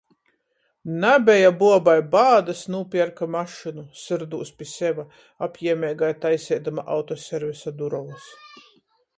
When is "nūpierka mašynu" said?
2.75-3.83